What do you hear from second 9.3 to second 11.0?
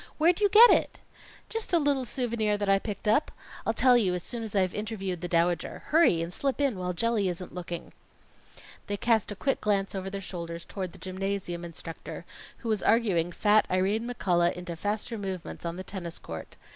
a quick glance over their shoulders toward the